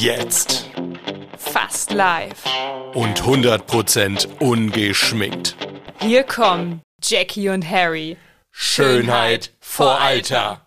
[0.00, 0.64] Jetzt.
[1.36, 2.42] Fast live.
[2.94, 5.56] Und 100% ungeschminkt.
[6.00, 8.16] Hier kommen Jackie und Harry.
[8.50, 10.62] Schönheit vor Alter.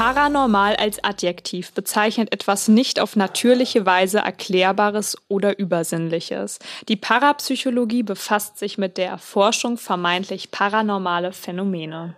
[0.00, 6.58] Paranormal als Adjektiv bezeichnet etwas nicht auf natürliche Weise Erklärbares oder Übersinnliches.
[6.88, 12.14] Die Parapsychologie befasst sich mit der Erforschung vermeintlich paranormale Phänomene.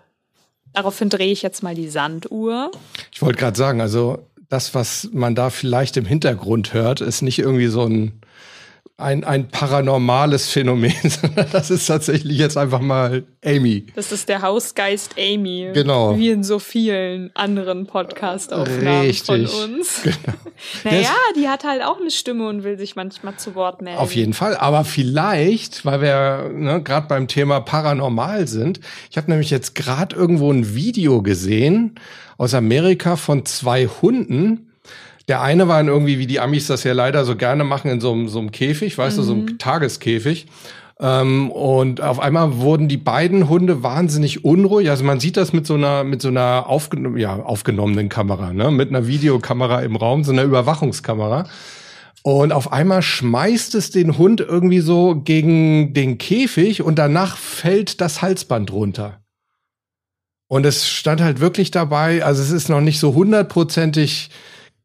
[0.73, 2.71] Daraufhin drehe ich jetzt mal die Sanduhr.
[3.11, 7.41] Ich wollte gerade sagen, also das, was man da vielleicht im Hintergrund hört, ist nicht
[7.41, 8.22] irgendwie so ein
[8.97, 13.87] ein, ein paranormales Phänomen, sondern das ist tatsächlich jetzt einfach mal Amy.
[13.95, 15.71] Das ist der Hausgeist Amy.
[15.73, 16.17] Genau.
[16.17, 20.03] Wie in so vielen anderen Podcast-Aufnahmen von uns.
[20.13, 20.37] Genau.
[20.85, 23.99] naja, die hat halt auch eine Stimme und will sich manchmal zu Wort melden.
[23.99, 24.57] Auf jeden Fall.
[24.57, 28.81] Aber vielleicht, weil wir ne, gerade beim Thema paranormal sind,
[29.11, 31.97] ich habe nämlich jetzt gerade irgendwo ein Video gesehen
[32.39, 34.73] aus Amerika von zwei Hunden,
[35.29, 38.13] der eine war irgendwie, wie die Amis das ja leider so gerne machen, in so
[38.13, 39.21] einem, so einem Käfig, weißt mhm.
[39.21, 39.59] du, so einem mhm.
[39.59, 40.47] Tageskäfig.
[41.01, 44.91] Ähm, und auf einmal wurden die beiden Hunde wahnsinnig unruhig.
[44.91, 48.71] Also man sieht das mit so einer, mit so einer aufgenom ja, aufgenommenen Kamera, ne?
[48.71, 51.47] mit einer Videokamera im Raum, so einer Überwachungskamera.
[52.23, 58.01] Und auf einmal schmeißt es den Hund irgendwie so gegen den Käfig und danach fällt
[58.01, 59.23] das Halsband runter.
[60.47, 64.31] Und es stand halt wirklich dabei, also es ist noch nicht so hundertprozentig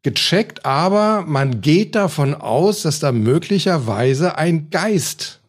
[0.04, 5.42] gecheckt, aber man geht davon aus, dass da möglicherweise ein Geist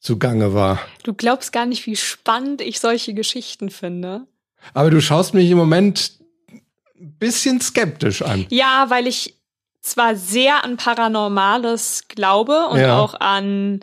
[0.00, 0.80] zugange war.
[1.02, 4.26] Du glaubst gar nicht, wie spannend ich solche Geschichten finde.
[4.74, 6.12] Aber du schaust mich im Moment
[6.50, 8.46] ein bisschen skeptisch an.
[8.50, 9.36] Ja, weil ich
[9.80, 12.98] zwar sehr an Paranormales glaube und ja.
[12.98, 13.80] auch an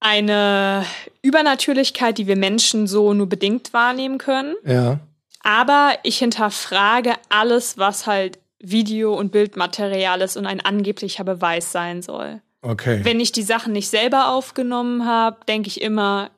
[0.00, 0.84] eine
[1.22, 4.54] Übernatürlichkeit, die wir Menschen so nur bedingt wahrnehmen können.
[4.64, 5.00] Ja.
[5.42, 12.02] Aber ich hinterfrage alles, was halt Video- und Bildmaterial ist und ein angeblicher Beweis sein
[12.02, 12.42] soll.
[12.62, 13.00] Okay.
[13.04, 16.30] Wenn ich die Sachen nicht selber aufgenommen habe, denke ich immer,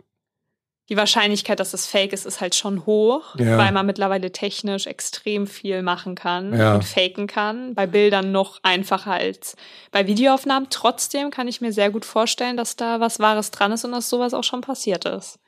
[0.91, 3.56] die Wahrscheinlichkeit, dass es fake ist, ist halt schon hoch, ja.
[3.56, 6.75] weil man mittlerweile technisch extrem viel machen kann ja.
[6.75, 7.75] und faken kann.
[7.75, 9.55] Bei Bildern noch einfacher als
[9.93, 10.69] bei Videoaufnahmen.
[10.69, 14.11] Trotzdem kann ich mir sehr gut vorstellen, dass da was Wahres dran ist und dass
[14.11, 15.38] sowas auch schon passiert ist.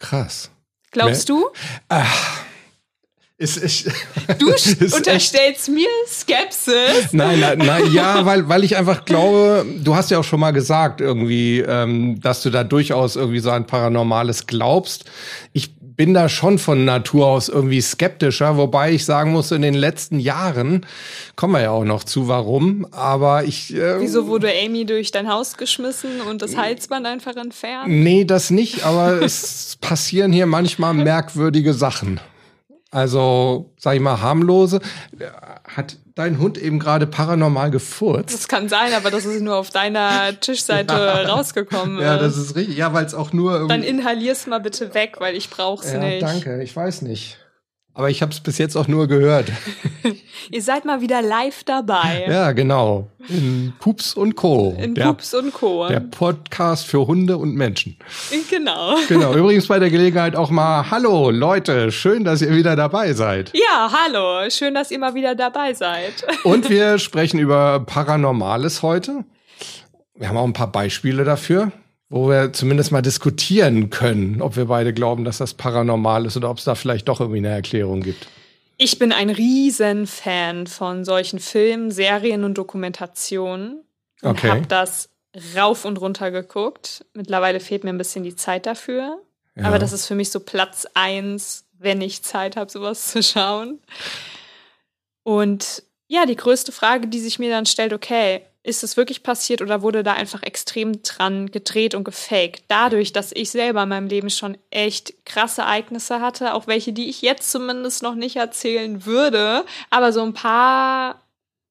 [0.00, 0.50] Krass.
[0.94, 1.48] Glaubst du?
[1.88, 2.44] Ach.
[3.36, 3.84] Ist, ich,
[4.38, 4.46] du
[4.96, 7.12] unterstellst echt, mir Skepsis.
[7.12, 10.52] Nein, nein, nein, ja, weil, weil ich einfach glaube, du hast ja auch schon mal
[10.52, 15.06] gesagt, irgendwie, ähm, dass du da durchaus irgendwie so ein Paranormales glaubst.
[15.52, 19.74] Ich bin da schon von Natur aus irgendwie skeptischer, wobei ich sagen muss, in den
[19.74, 20.86] letzten Jahren
[21.36, 22.86] kommen wir ja auch noch zu, warum.
[22.90, 23.74] Aber ich.
[23.74, 27.88] Ähm, Wieso wurde Amy durch dein Haus geschmissen und das Halsband einfach entfernt?
[27.88, 32.20] Nee, das nicht, aber es passieren hier manchmal merkwürdige Sachen.
[32.94, 34.78] Also, sag ich mal, harmlose.
[35.64, 38.32] Hat dein Hund eben gerade paranormal gefurzt?
[38.32, 40.94] Das kann sein, aber das ist nur auf deiner Tischseite
[41.24, 41.26] ja.
[41.26, 42.00] rausgekommen.
[42.00, 42.76] Ja, das ist richtig.
[42.76, 43.66] Ja, weil es auch nur.
[43.66, 46.22] Dann inhalier's mal bitte weg, weil ich brauch's ja, nicht.
[46.22, 47.38] Danke, ich weiß nicht.
[47.96, 49.52] Aber ich habe es bis jetzt auch nur gehört.
[50.50, 52.24] Ihr seid mal wieder live dabei.
[52.28, 53.06] Ja, genau.
[53.28, 54.76] In Pups und Co.
[54.80, 55.86] In der, Pups und Co.
[55.86, 57.96] Der Podcast für Hunde und Menschen.
[58.50, 58.96] Genau.
[59.06, 59.34] Genau.
[59.36, 63.52] Übrigens bei der Gelegenheit auch mal Hallo Leute, schön, dass ihr wieder dabei seid.
[63.54, 66.26] Ja, hallo, schön, dass ihr mal wieder dabei seid.
[66.42, 69.24] Und wir sprechen über Paranormales heute.
[70.16, 71.70] Wir haben auch ein paar Beispiele dafür
[72.14, 76.48] wo wir zumindest mal diskutieren können, ob wir beide glauben, dass das paranormal ist oder
[76.48, 78.28] ob es da vielleicht doch irgendwie eine Erklärung gibt.
[78.76, 83.82] Ich bin ein Riesenfan von solchen Filmen, Serien und Dokumentationen.
[84.22, 84.48] Und okay.
[84.48, 85.08] habe das
[85.56, 87.04] rauf und runter geguckt.
[87.14, 89.18] Mittlerweile fehlt mir ein bisschen die Zeit dafür.
[89.56, 89.64] Ja.
[89.64, 93.80] Aber das ist für mich so Platz eins, wenn ich Zeit habe, sowas zu schauen.
[95.24, 99.60] Und ja, die größte Frage, die sich mir dann stellt, okay, ist es wirklich passiert
[99.60, 102.64] oder wurde da einfach extrem dran gedreht und gefaked?
[102.68, 107.10] Dadurch, dass ich selber in meinem Leben schon echt krasse Ereignisse hatte, auch welche, die
[107.10, 111.20] ich jetzt zumindest noch nicht erzählen würde, aber so ein paar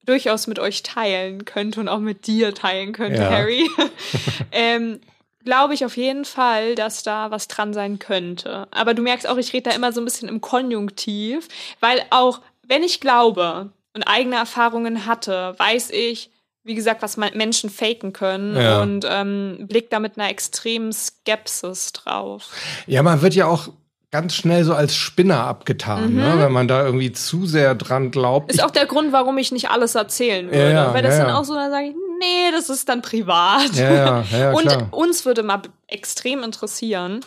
[0.06, 3.30] durchaus mit euch teilen könnte und auch mit dir teilen könnte, ja.
[3.30, 3.68] Harry.
[4.52, 5.00] ähm,
[5.44, 8.68] glaube ich auf jeden Fall, dass da was dran sein könnte.
[8.70, 11.48] Aber du merkst auch, ich rede da immer so ein bisschen im Konjunktiv,
[11.80, 16.30] weil auch wenn ich glaube und eigene Erfahrungen hatte, weiß ich,
[16.64, 18.80] wie gesagt, was Menschen faken können ja.
[18.82, 22.48] und ähm, blickt da mit einer extremen Skepsis drauf.
[22.86, 23.68] Ja, man wird ja auch
[24.10, 26.20] ganz schnell so als Spinner abgetan, Mhm.
[26.20, 26.34] ne?
[26.38, 28.50] wenn man da irgendwie zu sehr dran glaubt.
[28.52, 30.70] Ist auch der Grund, warum ich nicht alles erzählen würde.
[30.72, 33.74] Ja, Weil das ja, dann auch so, dann sage ich, nee, das ist dann privat.
[33.74, 34.88] ja, ja, Und klar.
[34.92, 37.20] uns würde mal extrem interessieren,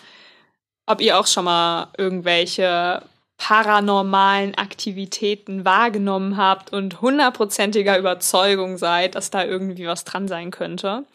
[0.86, 3.02] ob ihr auch schon mal irgendwelche
[3.38, 11.06] paranormalen Aktivitäten wahrgenommen habt und hundertprozentiger Überzeugung seid, dass da irgendwie was dran sein könnte.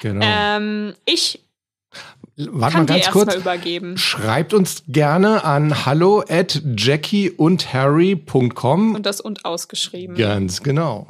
[0.00, 0.24] genau.
[0.24, 1.40] Ähm, ich
[2.36, 3.36] Warte mal ganz kurz.
[3.36, 3.96] übergeben.
[3.96, 8.96] Schreibt uns gerne an hallo at jackieundharry.com.
[8.96, 10.16] Und das und ausgeschrieben.
[10.16, 11.06] Ganz genau.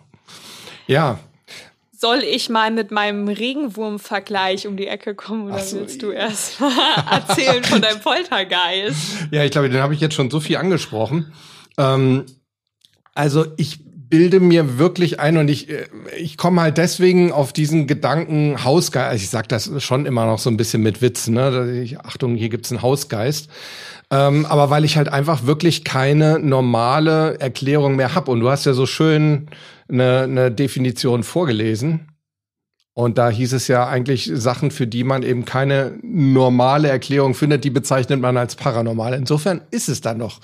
[0.86, 1.18] Ja,
[2.04, 6.60] Soll ich mal mit meinem Regenwurm-Vergleich um die Ecke kommen oder so, willst du erst
[6.60, 6.70] mal
[7.10, 9.28] erzählen von deinem Poltergeist?
[9.30, 11.32] ja, ich glaube, den habe ich jetzt schon so viel angesprochen.
[11.78, 12.26] Ähm,
[13.14, 13.78] also ich
[14.10, 15.86] bilde mir wirklich ein und ich, äh,
[16.18, 19.10] ich komme halt deswegen auf diesen Gedanken Hausgeist.
[19.10, 21.80] Also ich sage das schon immer noch so ein bisschen mit Witz, ne?
[21.82, 23.48] Ich, Achtung, hier gibt's einen Hausgeist.
[24.10, 28.28] Ähm, aber weil ich halt einfach wirklich keine normale Erklärung mehr hab.
[28.28, 29.48] Und du hast ja so schön
[29.88, 32.08] eine, eine Definition vorgelesen.
[32.94, 37.64] Und da hieß es ja eigentlich Sachen, für die man eben keine normale Erklärung findet,
[37.64, 39.14] die bezeichnet man als paranormal.
[39.14, 40.40] Insofern ist es dann noch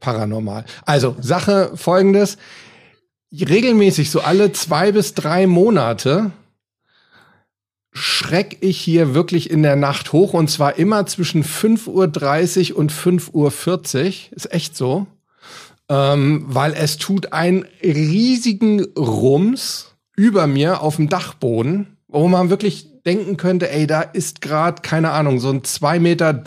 [0.00, 0.64] paranormal.
[0.86, 2.38] Also Sache folgendes.
[3.32, 6.30] Regelmäßig, so alle zwei bis drei Monate,
[7.92, 12.92] schreck ich hier wirklich in der Nacht hoch und zwar immer zwischen 5.30 Uhr und
[12.92, 14.12] 5.40 Uhr.
[14.32, 15.06] Ist echt so.
[15.88, 22.88] Ähm, weil es tut einen riesigen Rums über mir auf dem Dachboden, wo man wirklich
[23.06, 26.42] denken könnte, ey, da ist gerade, keine Ahnung, so ein 2,30 Meter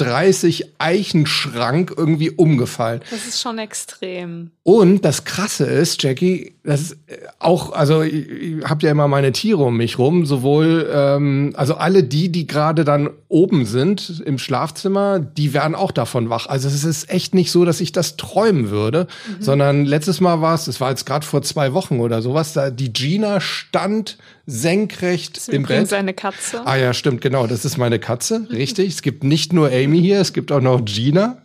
[0.78, 3.02] Eichenschrank irgendwie umgefallen.
[3.10, 4.52] Das ist schon extrem.
[4.64, 9.08] Und das Krasse ist, Jackie, das ist äh, auch, also ich, ich hab ja immer
[9.08, 14.22] meine Tiere um mich rum, sowohl, ähm, also alle die, die gerade dann oben sind
[14.26, 16.48] im Schlafzimmer, die werden auch davon wach.
[16.48, 19.08] Also es ist echt nicht so, dass ich das träumen würde,
[19.40, 22.70] sondern letztes Mal war es, das war jetzt gerade vor zwei Wochen oder sowas, da
[22.70, 24.18] die Gina stand
[24.50, 25.88] senkrecht Das ist im Bett.
[25.88, 26.66] seine Katze.
[26.66, 27.48] Ah ja, stimmt, genau.
[27.48, 28.90] Das ist meine Katze, richtig.
[28.90, 31.42] Es gibt nicht nur Amy hier, es gibt auch noch Gina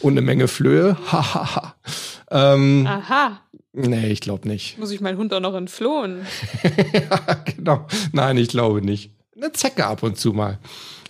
[0.00, 0.96] und eine Menge Flöhe.
[1.12, 1.74] Hahaha.
[2.30, 3.40] ähm, Aha,
[3.72, 4.78] nee, ich glaube nicht.
[4.78, 6.26] muss ich meinen Hund auch noch entflohen?
[6.92, 7.86] ja, genau.
[8.12, 9.10] Nein, ich glaube nicht.
[9.36, 10.58] Eine Zecke ab und zu mal.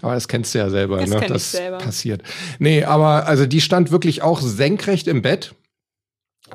[0.01, 1.25] Aber das kennst du ja selber, Das ne?
[1.29, 1.79] das selber.
[1.79, 2.23] passiert.
[2.59, 5.55] Nee, aber also die stand wirklich auch senkrecht im Bett.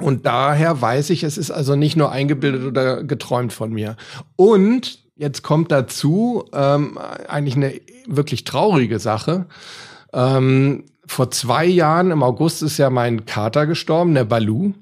[0.01, 3.95] Und daher weiß ich, es ist also nicht nur eingebildet oder geträumt von mir.
[4.35, 6.97] Und jetzt kommt dazu ähm,
[7.27, 7.73] eigentlich eine
[8.07, 9.47] wirklich traurige Sache.
[10.13, 14.73] Ähm, vor zwei Jahren im August ist ja mein Kater gestorben, der Balu.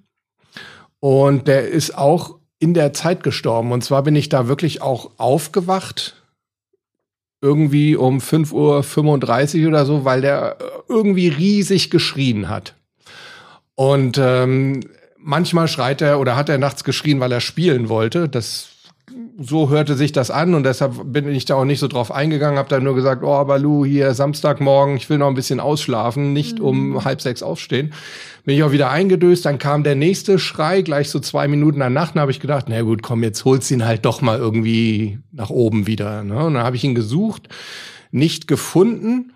[0.99, 3.71] Und der ist auch in der Zeit gestorben.
[3.71, 6.21] Und zwar bin ich da wirklich auch aufgewacht.
[7.41, 12.73] Irgendwie um 5.35 Uhr oder so, weil der äh, irgendwie riesig geschrien hat.
[13.75, 14.79] Und ähm,
[15.25, 18.29] manchmal schreit er oder hat er nachts geschrien, weil er spielen wollte.
[18.29, 18.69] Das
[19.37, 22.57] so hörte sich das an und deshalb bin ich da auch nicht so drauf eingegangen,
[22.57, 26.59] habe dann nur gesagt, oh Balu, hier Samstagmorgen, ich will noch ein bisschen ausschlafen, nicht
[26.59, 27.93] um halb sechs aufstehen.
[28.45, 32.13] Bin ich auch wieder eingedöst, dann kam der nächste Schrei, gleich so zwei Minuten danach,
[32.13, 35.49] dann habe ich gedacht, na gut, komm, jetzt holst ihn halt doch mal irgendwie nach
[35.49, 36.23] oben wieder.
[36.23, 36.45] Ne?
[36.45, 37.49] Und dann habe ich ihn gesucht,
[38.11, 39.33] nicht gefunden.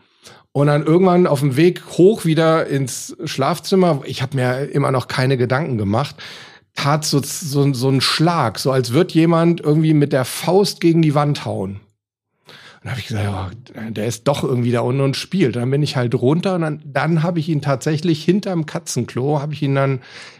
[0.51, 5.07] Und dann irgendwann auf dem Weg hoch wieder ins Schlafzimmer, ich habe mir immer noch
[5.07, 6.15] keine Gedanken gemacht,
[6.75, 11.01] tat so, so, so ein Schlag, so als wird jemand irgendwie mit der Faust gegen
[11.01, 11.81] die Wand hauen.
[12.81, 13.25] Und dann habe ich gesagt,
[13.75, 15.57] ja, der ist doch irgendwie da unten und spielt.
[15.57, 19.53] Dann bin ich halt runter und dann, dann habe ich ihn tatsächlich hinterm Katzenklo, habe
[19.53, 19.99] ich ihn dann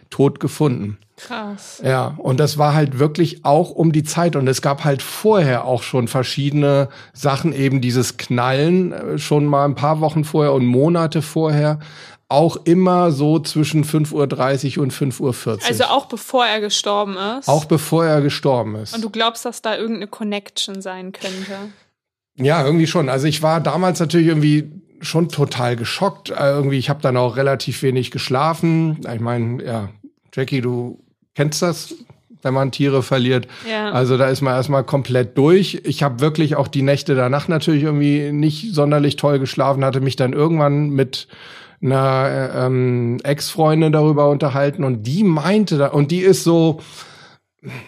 [0.10, 0.98] tot gefunden.
[1.20, 1.82] Krass.
[1.84, 4.36] Ja, und das war halt wirklich auch um die Zeit.
[4.36, 9.66] Und es gab halt vorher auch schon verschiedene Sachen, eben dieses Knallen, äh, schon mal
[9.66, 11.80] ein paar Wochen vorher und Monate vorher.
[12.30, 15.60] Auch immer so zwischen 5.30 Uhr und 5.40 Uhr.
[15.68, 17.50] Also auch bevor er gestorben ist.
[17.50, 18.96] auch bevor er gestorben ist.
[18.96, 21.58] Und du glaubst, dass da irgendeine Connection sein könnte?
[22.36, 23.10] Ja, irgendwie schon.
[23.10, 24.72] Also ich war damals natürlich irgendwie
[25.02, 26.30] schon total geschockt.
[26.30, 29.00] Äh, irgendwie, ich habe dann auch relativ wenig geschlafen.
[29.12, 29.90] Ich meine, ja,
[30.34, 31.00] Jackie, du
[31.39, 31.96] kennst das,
[32.41, 33.48] wenn man Tiere verliert.
[33.69, 33.91] Ja.
[33.91, 35.81] Also da ist man erstmal komplett durch.
[35.86, 40.17] Ich habe wirklich auch die Nächte danach natürlich irgendwie nicht sonderlich toll geschlafen, hatte mich
[40.17, 41.29] dann irgendwann mit
[41.81, 46.81] einer äh, ähm, Ex-Freundin darüber unterhalten und die meinte da, und die ist so,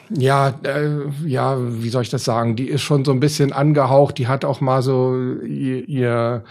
[0.10, 2.55] ja, äh, ja, wie soll ich das sagen?
[2.55, 4.17] Die ist schon so ein bisschen angehaucht.
[4.17, 5.13] Die hat auch mal so
[5.46, 6.43] ihr, ihr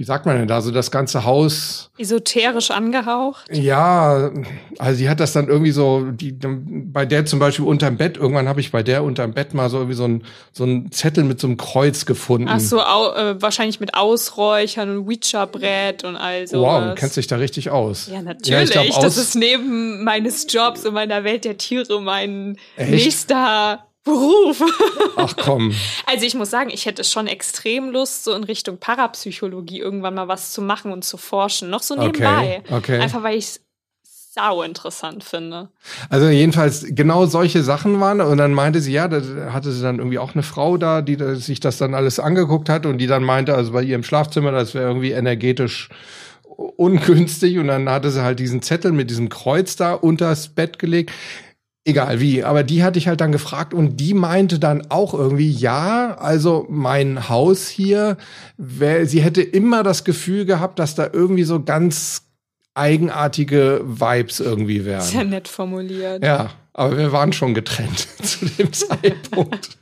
[0.00, 1.90] wie sagt man denn da, so das ganze Haus.
[1.98, 3.44] Esoterisch angehaucht?
[3.52, 4.30] Ja,
[4.78, 8.48] also die hat das dann irgendwie so, die, bei der zum Beispiel unterm Bett, irgendwann
[8.48, 11.38] habe ich bei der unterm Bett mal so irgendwie so ein, so ein Zettel mit
[11.38, 12.48] so einem Kreuz gefunden.
[12.48, 16.82] Ach so, au, äh, wahrscheinlich mit Ausräuchern und Ouija-Brett und all sowas.
[16.82, 18.08] Wow, du kennst dich da richtig aus.
[18.10, 18.74] Ja, natürlich.
[18.74, 22.90] Ja, glaub, das ist neben meines Jobs und meiner Welt der Tiere mein Echt?
[22.90, 24.62] nächster Beruf.
[25.16, 25.74] Ach komm.
[26.06, 30.28] Also ich muss sagen, ich hätte schon extrem Lust, so in Richtung Parapsychologie irgendwann mal
[30.28, 31.70] was zu machen und zu forschen.
[31.70, 32.62] Noch so nebenbei.
[32.66, 32.76] Okay.
[32.76, 33.00] okay.
[33.00, 33.60] Einfach weil ich es
[34.32, 35.70] sau interessant finde.
[36.08, 39.20] Also jedenfalls genau solche Sachen waren und dann meinte sie, ja, da
[39.52, 42.86] hatte sie dann irgendwie auch eine Frau da, die sich das dann alles angeguckt hat
[42.86, 45.88] und die dann meinte, also bei ihrem Schlafzimmer, das wäre irgendwie energetisch
[46.76, 51.10] ungünstig und dann hatte sie halt diesen Zettel mit diesem Kreuz da unters Bett gelegt.
[51.84, 55.50] Egal wie, aber die hatte ich halt dann gefragt und die meinte dann auch irgendwie,
[55.50, 58.18] ja, also mein Haus hier,
[58.58, 62.26] wär, sie hätte immer das Gefühl gehabt, dass da irgendwie so ganz
[62.74, 65.00] eigenartige Vibes irgendwie wären.
[65.00, 66.22] Sehr nett formuliert.
[66.22, 69.78] Ja, aber wir waren schon getrennt zu dem Zeitpunkt.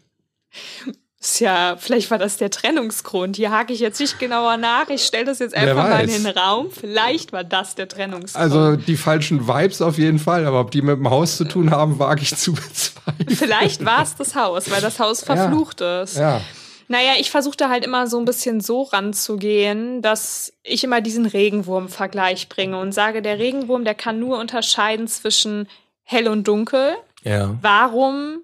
[1.35, 3.37] Tja, vielleicht war das der Trennungsgrund.
[3.37, 4.89] Hier hake ich jetzt nicht genauer nach.
[4.89, 6.71] Ich stelle das jetzt einfach mal in den Raum.
[6.71, 8.43] Vielleicht war das der Trennungsgrund.
[8.43, 11.71] Also die falschen Vibes auf jeden Fall, aber ob die mit dem Haus zu tun
[11.71, 13.29] haben, wage ich zu bezweifeln.
[13.29, 16.03] Vielleicht war es das Haus, weil das Haus verflucht ja.
[16.03, 16.17] ist.
[16.17, 16.41] Ja.
[16.89, 22.49] Naja, ich versuchte halt immer so ein bisschen so ranzugehen, dass ich immer diesen Regenwurm-Vergleich
[22.49, 25.69] bringe und sage, der Regenwurm, der kann nur unterscheiden zwischen
[26.05, 26.95] hell und dunkel.
[27.23, 27.55] Ja.
[27.61, 28.39] Warum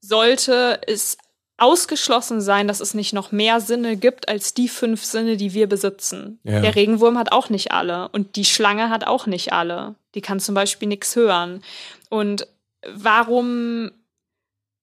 [0.00, 1.16] sollte es
[1.56, 5.68] ausgeschlossen sein, dass es nicht noch mehr Sinne gibt als die fünf Sinne, die wir
[5.68, 6.40] besitzen.
[6.42, 6.60] Ja.
[6.60, 9.94] Der Regenwurm hat auch nicht alle und die Schlange hat auch nicht alle.
[10.14, 11.62] Die kann zum Beispiel nichts hören.
[12.10, 12.46] Und
[12.92, 13.90] warum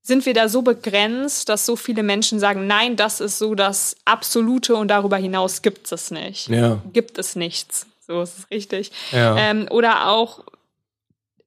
[0.02, 3.96] sind wir da so begrenzt, dass so viele Menschen sagen, nein, das ist so das
[4.06, 6.50] Absolute und darüber hinaus gibt es nicht.
[6.50, 6.82] Ja.
[6.92, 7.86] Gibt es nichts.
[8.08, 8.92] So ist es richtig.
[9.12, 9.38] Ja.
[9.38, 10.44] Ähm, oder auch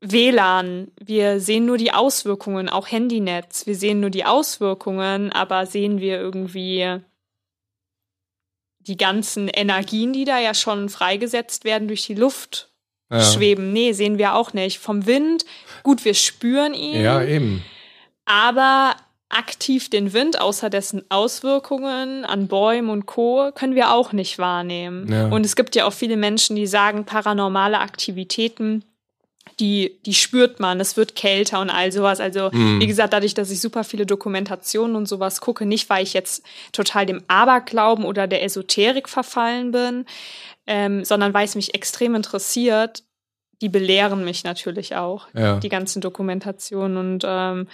[0.00, 6.00] WLAN, wir sehen nur die Auswirkungen, auch Handynetz, wir sehen nur die Auswirkungen, aber sehen
[6.00, 7.00] wir irgendwie
[8.80, 12.68] die ganzen Energien, die da ja schon freigesetzt werden durch die Luft
[13.10, 13.22] ja.
[13.22, 13.72] schweben.
[13.72, 14.78] Nee, sehen wir auch nicht.
[14.78, 15.44] Vom Wind,
[15.82, 17.02] gut, wir spüren ihn.
[17.02, 17.64] Ja, eben.
[18.26, 18.96] Aber
[19.30, 25.10] aktiv den Wind, außer dessen Auswirkungen an Bäumen und Co., können wir auch nicht wahrnehmen.
[25.10, 25.28] Ja.
[25.28, 28.84] Und es gibt ja auch viele Menschen, die sagen, paranormale Aktivitäten
[29.60, 32.20] die, die spürt man, es wird kälter und all sowas.
[32.20, 32.80] Also, mm.
[32.80, 36.44] wie gesagt, dadurch, dass ich super viele Dokumentationen und sowas gucke, nicht weil ich jetzt
[36.72, 40.06] total dem Aberglauben oder der Esoterik verfallen bin,
[40.66, 43.04] ähm, sondern weil es mich extrem interessiert,
[43.60, 45.58] die belehren mich natürlich auch, ja.
[45.58, 47.68] die ganzen Dokumentationen und ähm,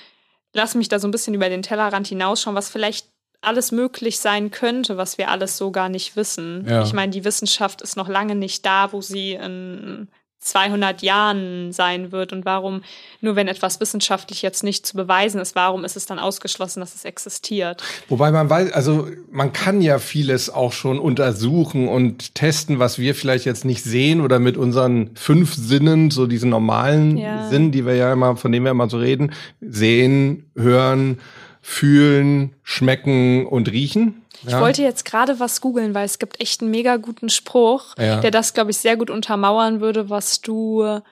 [0.53, 3.07] lass mich da so ein bisschen über den Tellerrand hinausschauen, was vielleicht
[3.41, 6.67] alles möglich sein könnte, was wir alles so gar nicht wissen.
[6.69, 6.83] Ja.
[6.83, 10.09] Ich meine, die Wissenschaft ist noch lange nicht da, wo sie in
[10.41, 12.83] 200 Jahren sein wird und warum,
[13.21, 16.95] nur wenn etwas wissenschaftlich jetzt nicht zu beweisen ist, warum ist es dann ausgeschlossen, dass
[16.95, 17.83] es existiert?
[18.09, 23.15] Wobei man weiß, also man kann ja vieles auch schon untersuchen und testen, was wir
[23.15, 27.49] vielleicht jetzt nicht sehen oder mit unseren fünf Sinnen, so diesen normalen ja.
[27.49, 31.19] Sinn, die wir ja immer, von denen wir immer so reden, sehen, hören,
[31.61, 34.20] fühlen, schmecken und riechen.
[34.43, 34.61] Ich ja.
[34.61, 38.21] wollte jetzt gerade was googeln, weil es gibt echt einen mega guten Spruch, ja.
[38.21, 41.03] der das, glaube ich, sehr gut untermauern würde, was du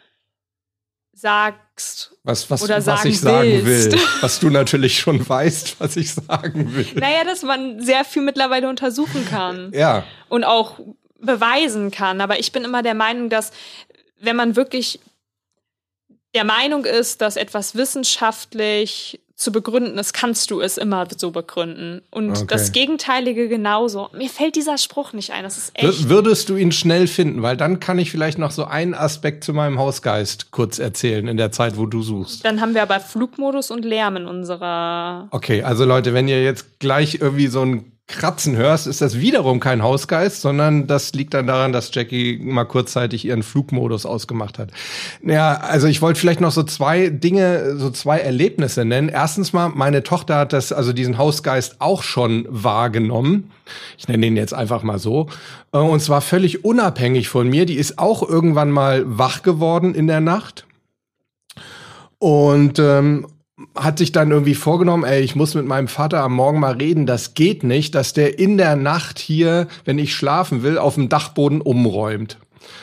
[1.20, 2.12] sagst.
[2.22, 3.92] Was, was, oder was sagen ich sagen willst.
[3.92, 4.00] will.
[4.20, 6.86] Was du natürlich schon weißt, was ich sagen will.
[6.94, 9.72] Naja, dass man sehr viel mittlerweile untersuchen kann.
[9.78, 10.04] Ja.
[10.28, 10.80] Und auch
[11.20, 12.20] beweisen kann.
[12.20, 13.52] Aber ich bin immer der Meinung, dass
[14.20, 15.00] wenn man wirklich
[16.34, 22.02] der Meinung ist, dass etwas wissenschaftlich zu begründen ist, kannst du es immer so begründen.
[22.10, 22.46] Und Okay.
[22.48, 24.08] das Gegenteilige genauso.
[24.12, 25.44] Mir fällt dieser Spruch nicht ein.
[25.44, 26.08] Das ist echt.
[26.08, 27.40] Würdest du ihn schnell finden?
[27.40, 31.36] Weil dann kann ich vielleicht noch so einen Aspekt zu meinem Hausgeist kurz erzählen in
[31.36, 32.44] der Zeit, wo du suchst.
[32.44, 35.28] Dann haben wir aber Flugmodus und Lärm in unserer.
[35.30, 39.60] Okay, also Leute, wenn ihr jetzt gleich irgendwie so ein Kratzen hörst, ist das wiederum
[39.60, 44.70] kein Hausgeist, sondern das liegt dann daran, dass Jackie mal kurzzeitig ihren Flugmodus ausgemacht hat.
[45.20, 49.10] Naja, also ich wollte vielleicht noch so zwei Dinge, so zwei Erlebnisse nennen.
[49.10, 53.50] Erstens mal, meine Tochter hat das, also diesen Hausgeist auch schon wahrgenommen.
[53.98, 55.28] Ich nenne ihn jetzt einfach mal so.
[55.72, 57.66] Äh, Und zwar völlig unabhängig von mir.
[57.66, 60.66] Die ist auch irgendwann mal wach geworden in der Nacht.
[62.18, 63.26] Und ähm,
[63.74, 67.06] hat sich dann irgendwie vorgenommen, ey, ich muss mit meinem Vater am Morgen mal reden,
[67.06, 71.08] das geht nicht, dass der in der Nacht hier, wenn ich schlafen will, auf dem
[71.08, 72.38] Dachboden umräumt.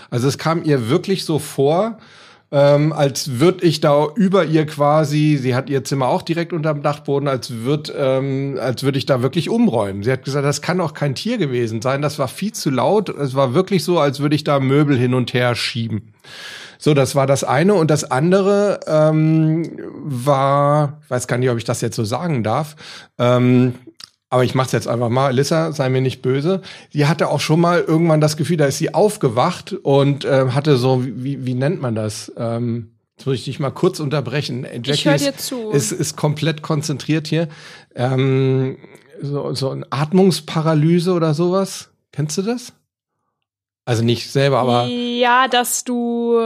[0.09, 1.97] Also es kam ihr wirklich so vor,
[2.51, 6.81] ähm, als würde ich da über ihr quasi, sie hat ihr Zimmer auch direkt unterm
[6.83, 10.03] Dachboden, als würde ähm, als würde ich da wirklich umräumen.
[10.03, 13.09] Sie hat gesagt, das kann auch kein Tier gewesen sein, das war viel zu laut.
[13.09, 16.13] Es war wirklich so, als würde ich da Möbel hin und her schieben.
[16.77, 17.73] So, das war das eine.
[17.73, 19.71] Und das andere ähm,
[20.03, 22.75] war, ich weiß gar nicht, ob ich das jetzt so sagen darf,
[23.17, 23.75] ähm,
[24.35, 25.33] aber ich mach's jetzt einfach mal.
[25.33, 26.61] Lissa, sei mir nicht böse.
[26.91, 30.75] Die hatte auch schon mal irgendwann das Gefühl, da ist sie aufgewacht und äh, hatte
[30.75, 32.33] so, wie, wie nennt man das?
[32.35, 34.63] Ähm, Jetzt muss ich dich mal kurz unterbrechen.
[34.63, 35.69] Jackie ich höre dir zu.
[35.69, 37.47] Ist, ist komplett konzentriert hier.
[37.95, 38.77] Ähm,
[39.21, 41.91] so, so ein Atmungsparalyse oder sowas.
[42.11, 42.73] Kennst du das?
[43.85, 44.87] Also nicht selber, aber.
[44.87, 46.41] Ja, dass du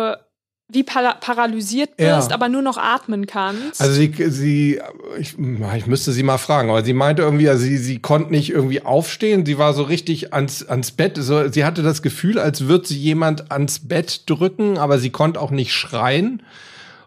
[0.71, 2.31] wie para paralysiert bist, ja.
[2.31, 3.81] aber nur noch atmen kannst.
[3.81, 4.79] Also sie, sie
[5.19, 8.51] ich, ich müsste sie mal fragen, aber sie meinte irgendwie, also sie, sie konnte nicht
[8.51, 12.67] irgendwie aufstehen, sie war so richtig ans, ans Bett, so, sie hatte das Gefühl, als
[12.67, 16.43] würde sie jemand ans Bett drücken, aber sie konnte auch nicht schreien.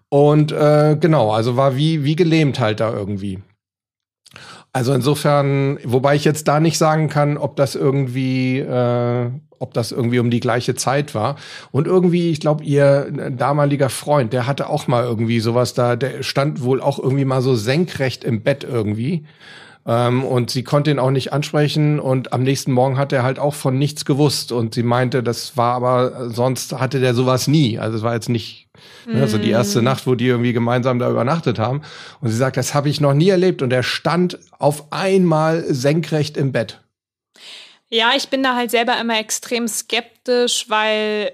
[0.08, 3.38] Und äh, genau, also war wie, wie gelähmt halt da irgendwie.
[4.72, 9.92] Also insofern, wobei ich jetzt da nicht sagen kann, ob das irgendwie, äh, ob das
[9.92, 11.36] irgendwie um die gleiche Zeit war.
[11.72, 16.22] Und irgendwie, ich glaube, ihr damaliger Freund, der hatte auch mal irgendwie sowas da, der
[16.22, 19.24] stand wohl auch irgendwie mal so senkrecht im Bett irgendwie.
[19.84, 23.38] Ähm, und sie konnte ihn auch nicht ansprechen und am nächsten Morgen hat er halt
[23.38, 27.78] auch von nichts gewusst und sie meinte, das war aber, sonst hatte der sowas nie.
[27.78, 28.68] Also es war jetzt nicht
[29.06, 29.16] mm.
[29.16, 29.84] also die erste mm.
[29.84, 31.82] Nacht, wo die irgendwie gemeinsam da übernachtet haben.
[32.20, 36.36] Und sie sagt, das habe ich noch nie erlebt und er stand auf einmal senkrecht
[36.36, 36.80] im Bett.
[37.88, 41.32] Ja, ich bin da halt selber immer extrem skeptisch, weil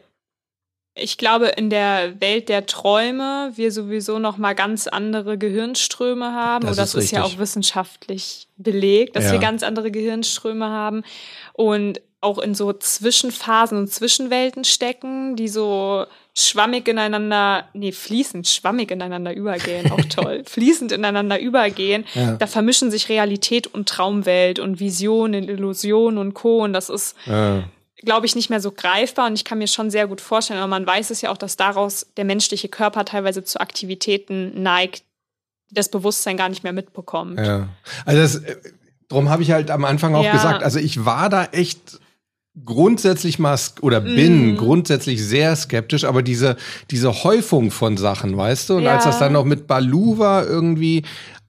[1.00, 6.66] ich glaube, in der Welt der Träume wir sowieso noch mal ganz andere Gehirnströme haben.
[6.66, 9.32] Das, Oder das ist, ist ja auch wissenschaftlich belegt, dass ja.
[9.32, 11.02] wir ganz andere Gehirnströme haben
[11.52, 16.04] und auch in so Zwischenphasen und Zwischenwelten stecken, die so
[16.36, 22.04] schwammig ineinander, nee, fließend, schwammig ineinander übergehen, auch toll, fließend ineinander übergehen.
[22.14, 22.32] Ja.
[22.32, 26.64] Da vermischen sich Realität und Traumwelt und Vision und Illusion und Co.
[26.64, 27.62] Und das ist, ja.
[28.04, 29.26] Glaube ich, nicht mehr so greifbar.
[29.26, 31.56] Und ich kann mir schon sehr gut vorstellen, aber man weiß es ja auch, dass
[31.56, 35.04] daraus der menschliche Körper teilweise zu Aktivitäten neigt,
[35.70, 37.38] die das Bewusstsein gar nicht mehr mitbekommt.
[37.38, 37.68] Ja.
[38.04, 38.56] Also das,
[39.08, 40.32] Drum habe ich halt am Anfang auch ja.
[40.32, 41.98] gesagt, also ich war da echt
[42.64, 44.56] grundsätzlich mal oder bin mm.
[44.58, 46.56] grundsätzlich sehr skeptisch, aber diese
[46.90, 48.94] diese Häufung von Sachen, weißt du, und ja.
[48.94, 51.04] als das dann noch mit Balu war irgendwie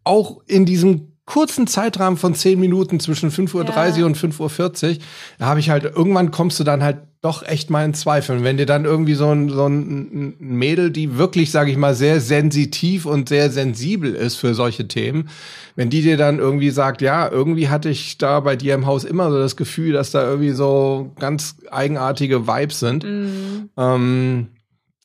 [0.05, 4.05] auch in diesem kurzen Zeitrahmen von zehn Minuten zwischen 5.30 Uhr ja.
[4.07, 4.97] und 5.40 Uhr,
[5.37, 8.43] da habe ich halt, irgendwann kommst du dann halt doch echt mal in Zweifel.
[8.43, 12.19] wenn dir dann irgendwie so ein, so ein Mädel, die wirklich, sage ich mal, sehr
[12.19, 15.29] sensitiv und sehr sensibel ist für solche Themen,
[15.75, 19.03] wenn die dir dann irgendwie sagt, ja, irgendwie hatte ich da bei dir im Haus
[19.03, 23.69] immer so das Gefühl, dass da irgendwie so ganz eigenartige Vibes sind, mhm.
[23.77, 24.47] ähm,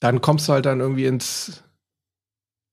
[0.01, 1.64] dann kommst du halt dann irgendwie ins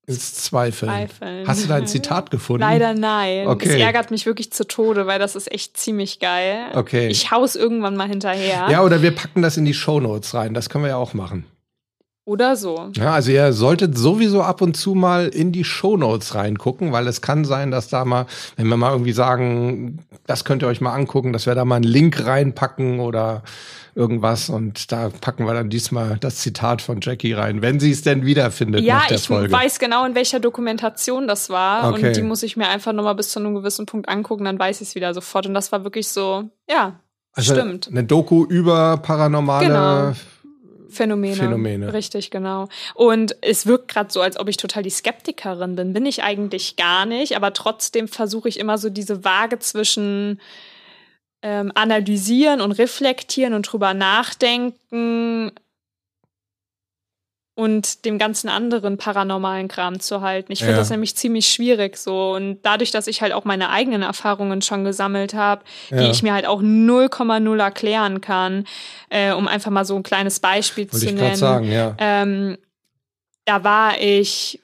[0.08, 0.90] ins Zweifeln.
[0.92, 1.48] Zweifeln.
[1.48, 2.62] Hast du da ein Zitat gefunden?
[2.62, 3.48] Leider nein.
[3.48, 3.70] Okay.
[3.70, 6.66] Es ärgert mich wirklich zu Tode, weil das ist echt ziemlich geil.
[6.74, 7.08] Okay.
[7.08, 8.68] Ich hau's irgendwann mal hinterher.
[8.70, 10.54] Ja, oder wir packen das in die Shownotes rein.
[10.54, 11.46] Das können wir ja auch machen.
[12.23, 12.91] Oder so.
[12.93, 17.21] Ja, also ihr solltet sowieso ab und zu mal in die Shownotes reingucken, weil es
[17.21, 20.93] kann sein, dass da mal, wenn wir mal irgendwie sagen, das könnt ihr euch mal
[20.93, 23.41] angucken, dass wir da mal einen Link reinpacken oder
[23.95, 28.03] irgendwas und da packen wir dann diesmal das Zitat von Jackie rein, wenn sie es
[28.03, 29.51] denn wiederfindet ja, nach der Folge.
[29.51, 32.07] Ja, ich weiß genau, in welcher Dokumentation das war okay.
[32.07, 34.79] und die muss ich mir einfach nochmal bis zu einem gewissen Punkt angucken, dann weiß
[34.81, 36.99] ich es wieder sofort und das war wirklich so, ja,
[37.34, 37.88] also stimmt.
[37.89, 40.13] Eine Doku über paranormale genau.
[40.91, 41.36] Phänomene.
[41.36, 41.93] Phänomene.
[41.93, 42.67] Richtig, genau.
[42.93, 45.93] Und es wirkt gerade so, als ob ich total die Skeptikerin bin.
[45.93, 50.39] Bin ich eigentlich gar nicht, aber trotzdem versuche ich immer so diese Waage zwischen
[51.41, 55.51] ähm, analysieren und reflektieren und drüber nachdenken
[57.54, 60.52] und dem ganzen anderen paranormalen Kram zu halten.
[60.52, 60.80] Ich finde ja.
[60.80, 62.32] das nämlich ziemlich schwierig so.
[62.34, 65.98] Und dadurch, dass ich halt auch meine eigenen Erfahrungen schon gesammelt habe, ja.
[65.98, 68.66] die ich mir halt auch 0,0 erklären kann,
[69.10, 71.36] äh, um einfach mal so ein kleines Beispiel Wollte zu nennen.
[71.36, 71.96] Sagen, ja.
[72.00, 72.58] ähm,
[73.46, 74.62] da war ich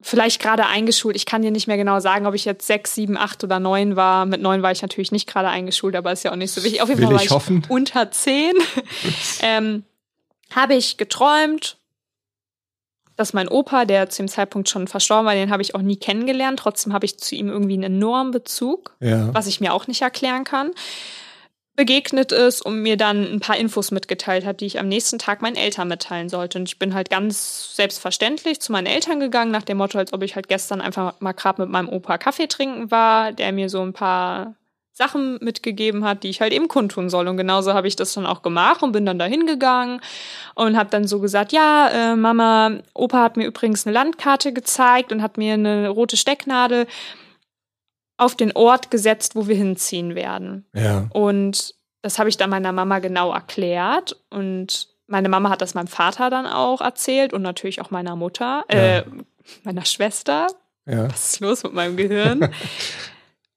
[0.00, 1.16] vielleicht gerade eingeschult.
[1.16, 3.96] Ich kann dir nicht mehr genau sagen, ob ich jetzt sechs, sieben, acht oder neun
[3.96, 4.26] war.
[4.26, 6.82] Mit neun war ich natürlich nicht gerade eingeschult, aber ist ja auch nicht so wichtig.
[6.82, 7.64] Auf jeden Will Fall war ich, hoffen.
[7.68, 8.52] unter zehn.
[9.42, 9.84] ähm,
[10.54, 11.76] habe ich geträumt,
[13.16, 15.96] dass mein Opa, der zu dem Zeitpunkt schon verstorben war, den habe ich auch nie
[15.96, 16.58] kennengelernt.
[16.58, 19.32] Trotzdem habe ich zu ihm irgendwie einen enormen Bezug, ja.
[19.34, 20.70] was ich mir auch nicht erklären kann
[21.74, 25.40] begegnet ist und mir dann ein paar Infos mitgeteilt hat, die ich am nächsten Tag
[25.40, 26.58] meinen Eltern mitteilen sollte.
[26.58, 30.22] Und ich bin halt ganz selbstverständlich zu meinen Eltern gegangen, nach dem Motto, als ob
[30.22, 33.80] ich halt gestern einfach mal gerade mit meinem Opa Kaffee trinken war, der mir so
[33.80, 34.54] ein paar
[34.94, 37.26] Sachen mitgegeben hat, die ich halt eben kundtun soll.
[37.26, 40.00] Und genauso habe ich das dann auch gemacht und bin dann da hingegangen
[40.54, 45.10] und habe dann so gesagt, ja, äh, Mama, Opa hat mir übrigens eine Landkarte gezeigt
[45.10, 46.86] und hat mir eine rote Stecknadel
[48.18, 50.66] auf den Ort gesetzt, wo wir hinziehen werden.
[50.74, 51.08] Ja.
[51.10, 55.88] Und das habe ich dann meiner Mama genau erklärt und meine Mama hat das meinem
[55.88, 59.04] Vater dann auch erzählt und natürlich auch meiner Mutter, äh, ja.
[59.64, 60.48] meiner Schwester.
[60.86, 61.10] Ja.
[61.10, 62.50] Was ist los mit meinem Gehirn?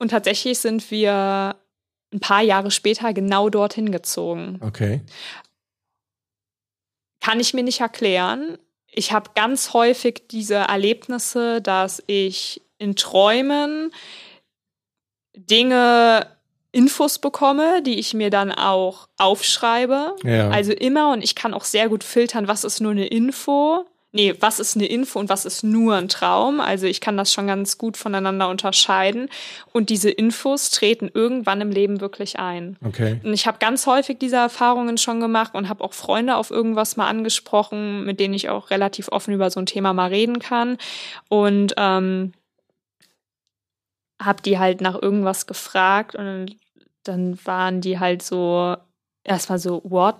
[0.05, 1.55] Und tatsächlich sind wir
[2.13, 4.59] ein paar Jahre später genau dorthin gezogen.
[4.61, 5.01] Okay.
[7.21, 8.59] Kann ich mir nicht erklären.
[8.85, 13.91] Ich habe ganz häufig diese Erlebnisse, dass ich in Träumen
[15.35, 16.27] Dinge,
[16.71, 20.17] Infos bekomme, die ich mir dann auch aufschreibe.
[20.23, 20.51] Ja.
[20.51, 24.33] Also immer und ich kann auch sehr gut filtern, was ist nur eine Info nee,
[24.39, 26.59] was ist eine Info und was ist nur ein Traum.
[26.59, 29.29] Also ich kann das schon ganz gut voneinander unterscheiden.
[29.73, 32.77] Und diese Infos treten irgendwann im Leben wirklich ein.
[32.83, 33.19] Okay.
[33.23, 36.95] Und ich habe ganz häufig diese Erfahrungen schon gemacht und habe auch Freunde auf irgendwas
[36.95, 40.77] mal angesprochen, mit denen ich auch relativ offen über so ein Thema mal reden kann.
[41.27, 42.31] Und ähm,
[44.21, 46.55] habe die halt nach irgendwas gefragt und
[47.03, 48.77] dann waren die halt so
[49.23, 50.15] erstmal so, what?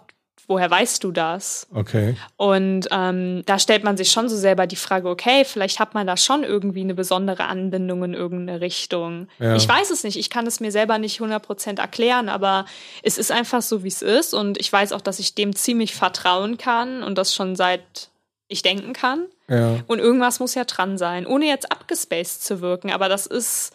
[0.47, 1.67] Woher weißt du das?
[1.73, 2.15] Okay.
[2.37, 6.07] Und ähm, da stellt man sich schon so selber die Frage, okay, vielleicht hat man
[6.07, 9.27] da schon irgendwie eine besondere Anbindung in irgendeine Richtung.
[9.39, 9.55] Ja.
[9.55, 12.65] Ich weiß es nicht, ich kann es mir selber nicht 100% erklären, aber
[13.03, 15.95] es ist einfach so, wie es ist und ich weiß auch, dass ich dem ziemlich
[15.95, 18.09] vertrauen kann und das schon seit
[18.47, 19.25] ich denken kann.
[19.47, 19.79] Ja.
[19.87, 23.73] Und irgendwas muss ja dran sein, ohne jetzt abgespaced zu wirken, aber das ist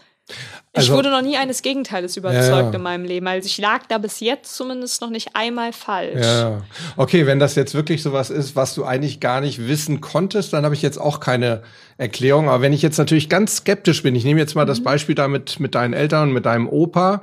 [0.72, 3.26] Also- ich wurde noch nie eines Gegenteils überzeugt Ja, in meinem Leben.
[3.26, 6.24] Also ich lag da bis jetzt zumindest noch nicht einmal falsch.
[6.24, 6.62] Ja,
[6.96, 10.64] okay, wenn das jetzt wirklich sowas ist, was du eigentlich gar nicht wissen konntest, dann
[10.64, 11.62] habe ich jetzt auch keine
[11.98, 12.48] Erklärung.
[12.48, 15.26] Aber wenn ich jetzt natürlich ganz skeptisch bin, ich nehme jetzt mal das Beispiel da
[15.26, 17.22] mit, mit deinen Eltern und mit deinem Opa,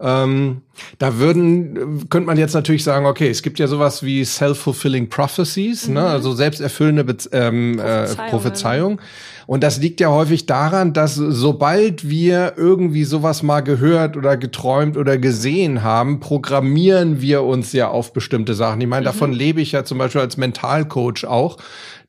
[0.00, 0.62] ähm,
[0.98, 5.88] da würden, könnte man jetzt natürlich sagen, okay, es gibt ja sowas wie self-fulfilling prophecies,
[5.88, 6.06] ne?
[6.06, 8.30] also selbsterfüllende Be ähm, äh, Prophezeiungen.
[8.30, 9.00] Prophezeiung.
[9.46, 14.96] Und das liegt ja häufig daran, dass sobald wir irgendwie sowas mal gehört oder geträumt
[14.96, 18.80] oder gesehen haben, programmieren wir uns ja auf bestimmte Sachen.
[18.80, 21.58] Ich meine, davon lebe ich ja zum Beispiel als Mentalcoach auch,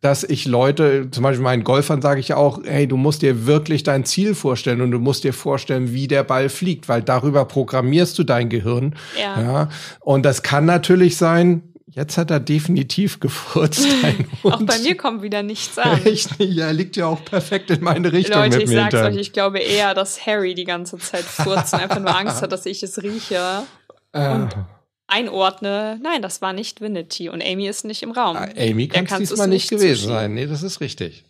[0.01, 3.83] dass ich Leute, zum Beispiel meinen Golfern sage ich auch, hey, du musst dir wirklich
[3.83, 8.17] dein Ziel vorstellen und du musst dir vorstellen, wie der Ball fliegt, weil darüber programmierst
[8.17, 8.95] du dein Gehirn.
[9.19, 9.41] Ja.
[9.41, 9.69] ja.
[9.99, 13.87] Und das kann natürlich sein, jetzt hat er definitiv gefurzt.
[14.43, 16.01] Auch bei mir kommt wieder nichts an.
[16.05, 19.11] Echt er liegt ja auch perfekt in meine Richtung Leute, ich sag's hinterher.
[19.11, 22.51] euch, ich glaube eher, dass Harry die ganze Zeit furzt und einfach nur Angst hat,
[22.51, 23.63] dass ich es rieche.
[24.13, 24.49] Ah.
[25.07, 28.35] Einordne, nein, das war nicht Vinity und Amy ist nicht im Raum.
[28.35, 30.33] Ah, Amy kann es diesmal es nicht nicht gewesen sein.
[30.33, 31.23] Nee, das ist richtig.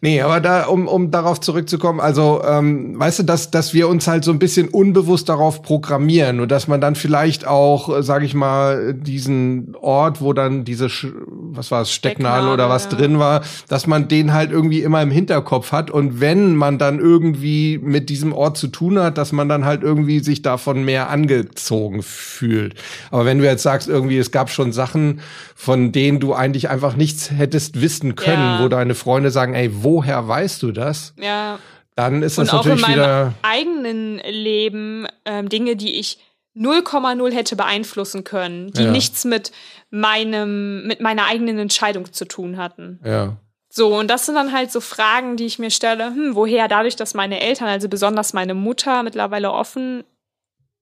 [0.00, 4.08] Nee, aber da, um, um darauf zurückzukommen, also ähm, weißt du, dass, dass wir uns
[4.08, 8.24] halt so ein bisschen unbewusst darauf programmieren und dass man dann vielleicht auch, äh, sage
[8.24, 10.88] ich mal, diesen Ort, wo dann diese,
[11.28, 13.08] was war es, Stecknadel oder was Stecknadel, ja.
[13.12, 16.98] drin war, dass man den halt irgendwie immer im Hinterkopf hat und wenn man dann
[16.98, 21.10] irgendwie mit diesem Ort zu tun hat, dass man dann halt irgendwie sich davon mehr
[21.10, 22.74] angezogen fühlt.
[23.12, 25.20] Aber wenn du jetzt sagst, irgendwie, es gab schon Sachen,
[25.54, 28.64] von denen du eigentlich einfach nichts hättest wissen können, Ja.
[28.64, 31.14] wo deine Freunde sagen, ey, woher weißt du das?
[31.18, 31.58] Ja,
[31.96, 33.34] Dann ist das und auch in natürlich meinem wieder.
[33.42, 36.18] eigenen Leben ähm, Dinge, die ich
[36.56, 38.90] 0,0 hätte beeinflussen können, die Ja.
[38.90, 39.52] nichts mit
[39.90, 42.98] meinem, mit meiner eigenen Entscheidung zu tun hatten.
[43.04, 43.36] Ja.
[43.68, 46.94] So, und das sind dann halt so Fragen, die ich mir stelle, hm, woher dadurch,
[46.96, 50.04] dass meine Eltern, also besonders meine Mutter mittlerweile offen,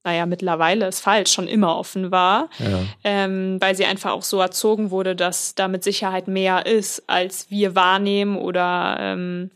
[0.05, 2.83] naja, mittlerweile ist falsch, schon immer offen war, Ja.
[3.05, 7.51] ähm, weil sie einfach auch so erzogen wurde, dass da mit Sicherheit mehr ist, als
[7.51, 9.51] wir wahrnehmen oder ähm,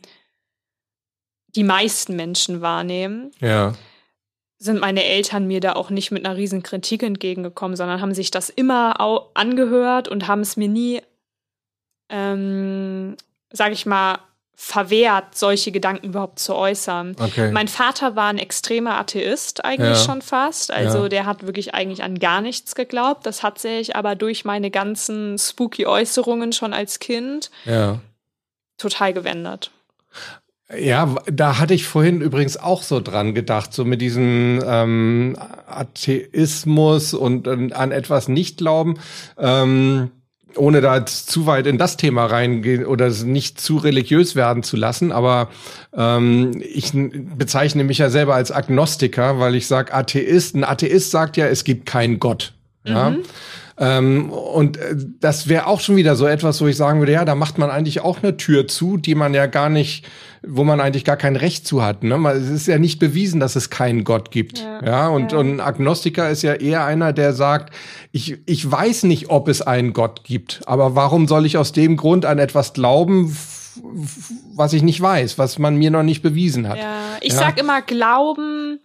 [1.56, 3.74] die meisten Menschen wahrnehmen, Ja.
[4.58, 8.30] sind meine Eltern mir da auch nicht mit einer riesen Kritik entgegengekommen, sondern haben sich
[8.30, 9.00] das immer
[9.34, 11.00] angehört und haben es mir nie,
[12.10, 13.16] ähm,
[13.50, 14.18] sag ich mal,
[14.56, 17.16] verwehrt, solche Gedanken überhaupt zu äußern.
[17.18, 17.50] Okay.
[17.52, 20.04] Mein Vater war ein extremer Atheist eigentlich Ja.
[20.04, 20.70] schon fast.
[20.70, 21.08] Also Ja.
[21.08, 23.26] der hat wirklich eigentlich an gar nichts geglaubt.
[23.26, 27.98] Das hat sich aber durch meine ganzen spooky Äußerungen schon als Kind ja.
[28.78, 29.70] total gewendet.
[30.74, 35.36] Ja, da hatte ich vorhin übrigens auch so dran gedacht, so mit diesem ähm,
[35.66, 38.98] Atheismus und äh, an etwas nicht glauben.
[39.36, 40.10] Ähm,
[40.56, 44.76] ohne da jetzt zu weit in das Thema reingehen oder nicht zu religiös werden zu
[44.76, 45.48] lassen, aber
[45.96, 50.54] ähm, ich bezeichne mich ja selber als Agnostiker, weil ich sage Atheist.
[50.54, 52.52] Ein Atheist sagt ja, es gibt keinen Gott.
[52.84, 53.16] Ja?
[53.76, 57.24] Ähm, und äh, das wäre auch schon wieder so etwas, wo ich sagen würde, ja,
[57.24, 60.06] da macht man eigentlich auch eine Tür zu, die man ja gar nicht,
[60.46, 62.02] wo man eigentlich gar kein Recht zu hat.
[62.02, 62.16] Ne?
[62.30, 64.58] Es ist ja nicht bewiesen, dass es keinen Gott gibt.
[64.58, 65.38] Ja, ja und, ja.
[65.38, 67.74] und Agnostiker ist ja eher einer, der sagt,
[68.12, 71.96] ich, ich weiß nicht, ob es einen Gott gibt, aber warum soll ich aus dem
[71.96, 73.36] Grund an etwas glauben,
[74.54, 76.78] was ich nicht weiß, was man mir noch nicht bewiesen hat.
[76.78, 77.38] Ja, ich ja?
[77.38, 78.78] sag immer, Glauben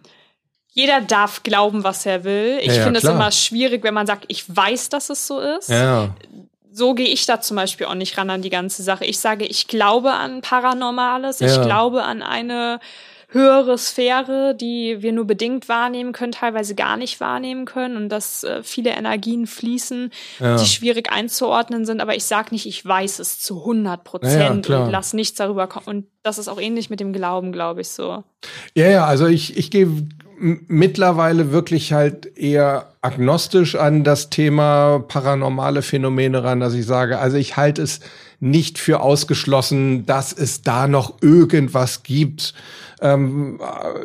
[0.72, 2.58] jeder darf glauben, was er will.
[2.62, 5.68] Ich ja, finde es immer schwierig, wenn man sagt, ich weiß, dass es so ist.
[5.68, 6.14] Ja.
[6.72, 9.04] So gehe ich da zum Beispiel auch nicht ran an die ganze Sache.
[9.04, 12.80] Ich sage, ich glaube an Paranormales, ich glaube an eine
[13.32, 18.44] höhere Sphäre, die wir nur bedingt wahrnehmen können, teilweise gar nicht wahrnehmen können und dass
[18.44, 20.56] äh, viele Energien fließen, ja.
[20.56, 22.00] die schwierig einzuordnen sind.
[22.00, 25.66] Aber ich sage nicht, ich weiß es zu 100 Prozent ja, und lass nichts darüber
[25.66, 25.86] kommen.
[25.86, 28.24] Und das ist auch ähnlich mit dem Glauben, glaube ich so.
[28.74, 29.88] Ja, ja, also ich, ich gehe
[30.40, 37.36] mittlerweile wirklich halt eher agnostisch an das Thema paranormale Phänomene ran, dass ich sage, also
[37.36, 38.00] ich halte es
[38.40, 42.54] nicht für ausgeschlossen, dass es da noch irgendwas gibt,
[43.00, 43.58] ähm,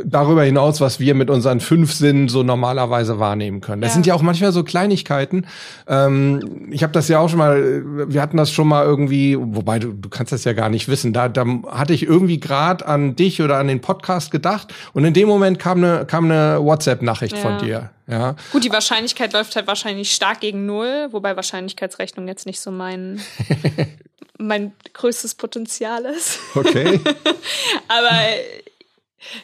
[0.04, 3.82] darüber hinaus, was wir mit unseren fünf Sinnen so normalerweise wahrnehmen können.
[3.82, 3.94] Das ja.
[3.96, 5.48] sind ja auch manchmal so Kleinigkeiten.
[5.88, 9.80] Ähm, ich habe das ja auch schon mal, wir hatten das schon mal irgendwie, wobei
[9.80, 11.14] du, du kannst das ja gar nicht wissen.
[11.14, 15.14] Da, da hatte ich irgendwie gerade an dich oder an den Podcast gedacht und in
[15.14, 17.42] dem Moment kam eine, kam eine WhatsApp-Nachricht ja.
[17.42, 17.90] von dir.
[18.08, 18.36] Ja.
[18.52, 23.20] Gut, die Wahrscheinlichkeit läuft halt wahrscheinlich stark gegen null, wobei Wahrscheinlichkeitsrechnung jetzt nicht so mein
[24.38, 26.40] mein größtes Potenzial ist.
[26.54, 27.00] Okay.
[27.88, 28.12] Aber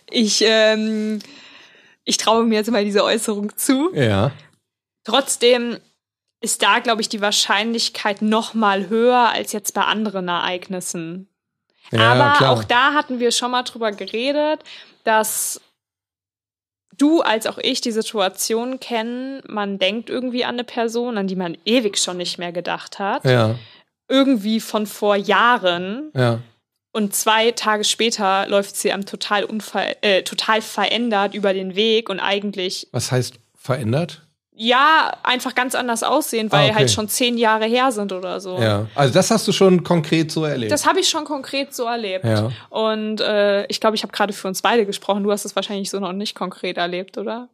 [0.10, 1.20] ich, ähm,
[2.04, 3.92] ich traue mir jetzt mal diese Äußerung zu.
[3.94, 4.32] Ja.
[5.04, 5.78] Trotzdem
[6.42, 11.28] ist da, glaube ich, die Wahrscheinlichkeit noch mal höher als jetzt bei anderen Ereignissen.
[11.92, 12.52] Ja, Aber klar.
[12.52, 14.62] auch da hatten wir schon mal drüber geredet,
[15.04, 15.62] dass
[16.98, 21.36] du als auch ich die Situation kennen, man denkt irgendwie an eine Person, an die
[21.36, 23.26] man ewig schon nicht mehr gedacht hat.
[23.26, 23.56] Ja.
[24.08, 26.12] Irgendwie von vor Jahren.
[26.16, 26.40] Ja.
[26.94, 32.10] Und zwei Tage später läuft sie am total, unver äh, total verändert über den Weg
[32.10, 32.88] und eigentlich.
[32.92, 34.24] Was heißt verändert?
[34.54, 36.76] Ja, einfach ganz anders aussehen, weil ah, okay.
[36.76, 38.60] halt schon zehn Jahre her sind oder so.
[38.60, 40.72] Ja, also das hast du schon konkret so erlebt.
[40.72, 42.26] Das habe ich schon konkret so erlebt.
[42.26, 42.52] Ja.
[42.70, 45.24] Und äh, ich glaube, ich habe gerade für uns beide gesprochen.
[45.24, 47.50] Du hast es wahrscheinlich so noch nicht konkret erlebt, oder?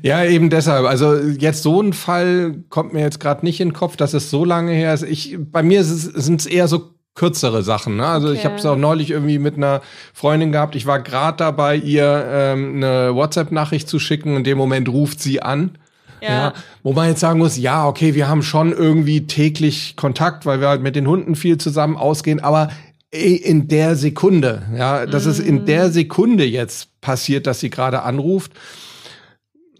[0.00, 0.86] Ja, eben deshalb.
[0.86, 4.30] Also jetzt so ein Fall kommt mir jetzt gerade nicht in den Kopf, dass es
[4.30, 5.02] so lange her ist.
[5.02, 7.96] Ich, bei mir sind es eher so kürzere Sachen.
[7.96, 8.06] Ne?
[8.06, 8.38] Also okay.
[8.38, 9.82] ich habe es auch neulich irgendwie mit einer
[10.14, 10.76] Freundin gehabt.
[10.76, 14.36] Ich war gerade dabei, ihr ähm, eine WhatsApp-Nachricht zu schicken.
[14.36, 15.78] In dem Moment ruft sie an.
[16.20, 16.28] Ja.
[16.28, 16.52] ja.
[16.82, 20.68] Wo man jetzt sagen muss, ja, okay, wir haben schon irgendwie täglich Kontakt, weil wir
[20.68, 22.68] halt mit den Hunden viel zusammen ausgehen, aber
[23.10, 25.30] in der Sekunde, ja, dass mm.
[25.30, 25.92] es in der mhm.
[25.92, 28.52] Sekunde jetzt passiert, dass sie gerade anruft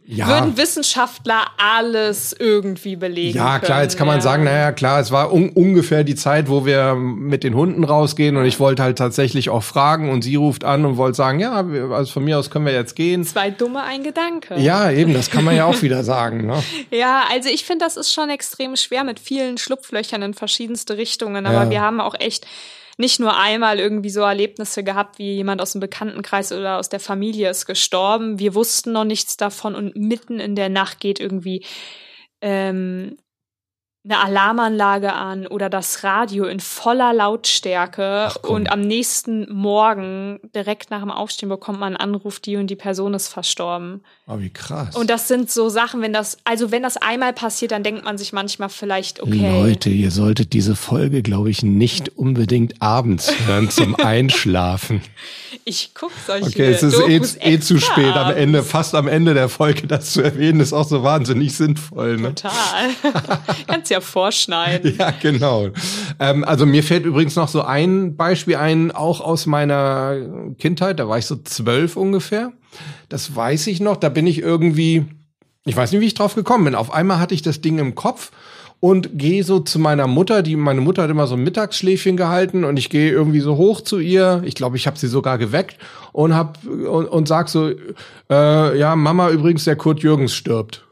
[0.06, 0.28] ja.
[0.28, 3.36] würden Wissenschaftler alles irgendwie belegen.
[3.36, 4.22] Ja, klar, jetzt kann man ja.
[4.22, 8.36] sagen, naja, klar, es war un ungefähr die Zeit, wo wir mit den Hunden rausgehen
[8.36, 11.66] und ich wollte halt tatsächlich auch fragen und sie ruft an und wollte sagen, ja,
[11.90, 13.24] also von mir aus können wir jetzt gehen.
[13.24, 14.58] Zwei dumme, ein Gedanke.
[14.58, 16.46] Ja, eben, das kann man ja auch wieder sagen.
[16.46, 16.62] Ne?
[16.90, 21.46] Ja, also ich finde, das ist schon extrem schwer mit vielen Schlupflöchern in verschiedenste Richtungen,
[21.46, 21.70] aber ja.
[21.70, 22.46] wir haben auch echt
[22.96, 27.00] nicht nur einmal irgendwie so Erlebnisse gehabt, wie jemand aus dem Bekanntenkreis oder aus der
[27.00, 28.38] Familie ist gestorben.
[28.38, 31.64] Wir wussten noch nichts davon und mitten in der Nacht geht irgendwie
[32.40, 33.16] ähm,
[34.08, 41.00] eine Alarmanlage an oder das Radio in voller Lautstärke und am nächsten Morgen direkt nach
[41.00, 44.02] dem Aufstehen bekommt man einen Anruf, die und die Person ist verstorben.
[44.28, 44.94] Oh, wie krass.
[44.94, 48.16] Und das sind so Sachen, wenn das, also wenn das einmal passiert, dann denkt man
[48.16, 49.62] sich manchmal vielleicht, okay.
[49.62, 55.00] Leute, ihr solltet diese Folge, glaube ich, nicht unbedingt abends hören zum Einschlafen.
[55.64, 59.34] Ich gucke solche Okay, es ist eh, eh zu spät am Ende, fast am Ende
[59.34, 62.18] der Folge das zu erwähnen, ist auch so wahnsinnig sinnvoll.
[62.18, 62.34] Ne?
[62.34, 62.90] Total.
[63.66, 64.94] Kannst ja vorschneiden.
[64.98, 65.68] Ja, genau.
[66.18, 70.16] Ähm, also mir fällt übrigens noch so ein Beispiel ein, auch aus meiner
[70.58, 72.52] Kindheit, da war ich so zwölf ungefähr.
[73.08, 75.06] Das weiß ich noch, da bin ich irgendwie,
[75.64, 76.74] ich weiß nicht, wie ich drauf gekommen bin.
[76.74, 78.30] Auf einmal hatte ich das Ding im Kopf
[78.80, 82.64] und gehe so zu meiner Mutter, die meine Mutter hat immer so ein Mittagsschläfchen gehalten
[82.64, 84.42] und ich gehe irgendwie so hoch zu ihr.
[84.44, 85.78] Ich glaube, ich habe sie sogar geweckt
[86.12, 87.70] und hab und, und sag so,
[88.30, 90.85] äh, ja Mama, übrigens der Kurt Jürgens stirbt.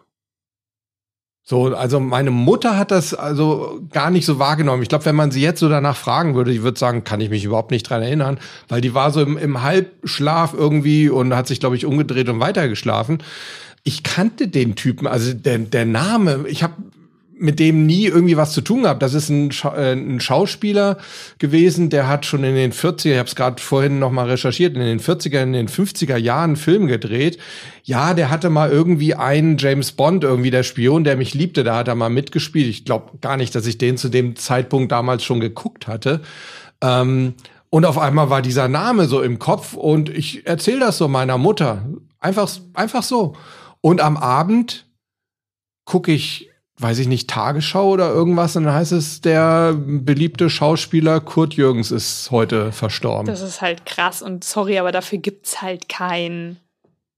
[1.47, 4.83] So, also meine Mutter hat das also gar nicht so wahrgenommen.
[4.83, 7.29] Ich glaube, wenn man sie jetzt so danach fragen würde, die würde sagen, kann ich
[7.29, 11.47] mich überhaupt nicht dran erinnern, weil die war so im, im Halbschlaf irgendwie und hat
[11.47, 13.19] sich, glaube ich, umgedreht und weitergeschlafen.
[13.83, 16.77] Ich kannte den Typen, also der, der Name, ich habe
[17.37, 19.03] mit dem nie irgendwie was zu tun gehabt.
[19.03, 20.99] Das ist ein, Scha äh, ein Schauspieler
[21.39, 24.75] gewesen, der hat schon in den 40er, ich habe es gerade vorhin noch mal recherchiert,
[24.75, 27.39] in den 40er, in den 50er Jahren Film gedreht.
[27.83, 31.77] Ja, der hatte mal irgendwie einen James Bond, irgendwie der Spion, der mich liebte, da
[31.77, 32.69] hat er mal mitgespielt.
[32.69, 36.21] Ich glaube gar nicht, dass ich den zu dem Zeitpunkt damals schon geguckt hatte.
[36.81, 37.35] Ähm,
[37.71, 41.39] und auf einmal war dieser Name so im Kopf und ich erzähle das so meiner
[41.39, 41.85] Mutter.
[42.21, 43.35] Einfach, einfach so.
[43.81, 44.87] Und am Abend
[45.85, 51.21] gucke ich weiß ich nicht, Tagesschau oder irgendwas, und dann heißt es, der beliebte Schauspieler
[51.21, 53.27] Kurt Jürgens ist heute verstorben.
[53.27, 56.57] Das ist halt krass und sorry, aber dafür gibt's halt kein.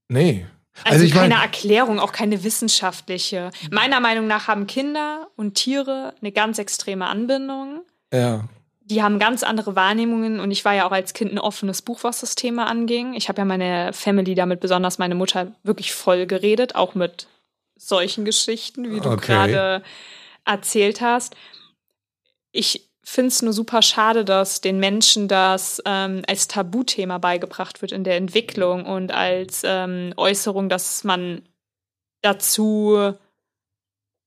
[0.09, 0.45] Nee.
[0.83, 3.49] Also, also keine mein, Erklärung, auch keine wissenschaftliche.
[3.71, 7.81] Meiner Meinung nach haben Kinder und Tiere eine ganz extreme Anbindung.
[8.13, 8.43] Ja.
[8.81, 12.03] Die haben ganz andere Wahrnehmungen und ich war ja auch als Kind ein offenes Buch,
[12.03, 13.15] was das Thema anging.
[13.15, 17.27] Ich habe ja meine Family damit, besonders meine Mutter, wirklich voll geredet, auch mit
[17.77, 19.27] solchen Geschichten, wie du okay.
[19.27, 19.83] gerade
[20.45, 21.35] erzählt hast.
[22.51, 27.93] Ich finde es nur super schade, dass den Menschen das ähm, als Tabuthema beigebracht wird
[27.93, 31.41] in der Entwicklung und als ähm, Äußerung, dass man
[32.21, 33.13] dazu,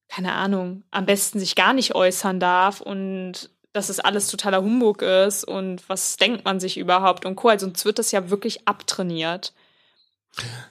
[0.08, 5.02] keine Ahnung, am besten sich gar nicht äußern darf und dass es alles totaler Humbug
[5.02, 7.48] ist und was denkt man sich überhaupt und Co.
[7.48, 9.52] Also uns wird das ja wirklich abtrainiert.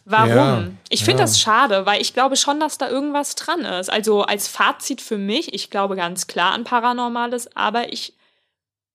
[0.05, 0.29] Warum?
[0.29, 1.25] Ja, ich finde ja.
[1.25, 3.91] das schade, weil ich glaube schon, dass da irgendwas dran ist.
[3.91, 8.13] Also als Fazit für mich, ich glaube ganz klar an Paranormales, aber ich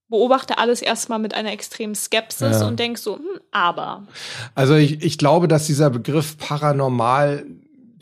[0.09, 2.66] beobachte alles erstmal mit einer extremen Skepsis ja.
[2.66, 4.07] und denke so, hm, aber.
[4.55, 7.46] Also ich, ich glaube, dass dieser Begriff paranormal,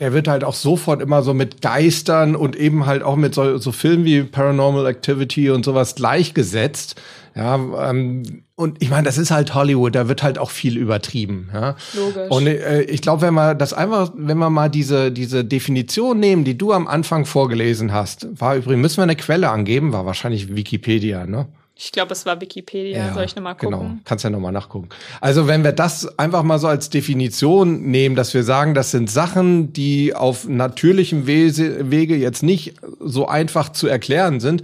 [0.03, 3.57] der wird halt auch sofort immer so mit Geistern und eben halt auch mit so,
[3.57, 7.01] so Filmen wie Paranormal Activity und sowas gleichgesetzt.
[7.35, 11.49] Ja, ähm, und ich meine, das ist halt Hollywood, da wird halt auch viel übertrieben.
[11.53, 11.77] Ja?
[11.93, 12.29] Logisch.
[12.29, 16.43] Und äh, ich glaube, wenn man das einfach, wenn wir mal diese, diese Definition nehmen,
[16.43, 20.53] die du am Anfang vorgelesen hast, war übrigens, müssen wir eine Quelle angeben, war wahrscheinlich
[20.53, 21.47] Wikipedia, ne?
[21.83, 23.07] Ich glaube, es war Wikipedia.
[23.07, 23.77] Ja, Soll ich nochmal gucken?
[23.77, 24.87] Genau, kannst ja nochmal nachgucken.
[25.19, 29.11] Also wenn wir das einfach mal so als Definition nehmen, dass wir sagen, das sind
[29.11, 34.63] Sachen, die auf natürlichem Wege jetzt nicht so einfach zu erklären sind,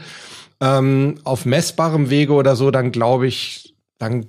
[0.62, 4.28] ähm, auf messbarem Wege oder so, dann glaube ich, dann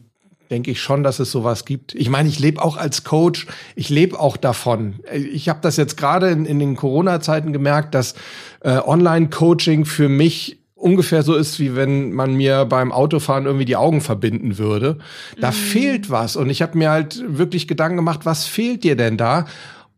[0.50, 1.94] denke ich schon, dass es sowas gibt.
[1.94, 4.98] Ich meine, ich lebe auch als Coach, ich lebe auch davon.
[5.12, 8.14] Ich habe das jetzt gerade in, in, den Corona-Zeiten gemerkt, dass
[8.62, 13.76] äh, Online-Coaching für mich ungefähr so ist, wie wenn man mir beim Autofahren irgendwie die
[13.76, 14.98] Augen verbinden würde.
[15.40, 15.54] Da mhm.
[15.54, 16.36] fehlt was.
[16.36, 19.46] Und ich habe mir halt wirklich Gedanken gemacht, was fehlt dir denn da?